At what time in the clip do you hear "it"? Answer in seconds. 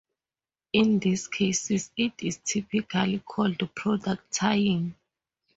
1.95-2.13